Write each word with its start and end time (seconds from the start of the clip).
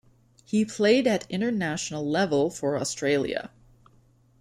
He 0.43 0.65
played 0.65 1.05
at 1.05 1.29
international 1.29 2.03
level 2.09 2.49
for 2.49 2.75
Australia. 2.75 3.51